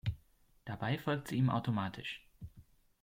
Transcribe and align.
Dabei 0.65 0.97
folgt 0.97 1.27
sie 1.27 1.35
ihm 1.35 1.51
automatisch. 1.51 2.25